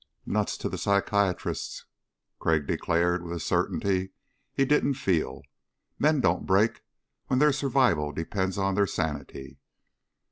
[0.25, 1.85] "Nuts to the psychiatrists,"
[2.39, 4.13] Crag declared with a certainty
[4.51, 5.43] he didn't feel.
[5.99, 6.81] "Men don't break
[7.27, 9.59] when their survival depends on their sanity."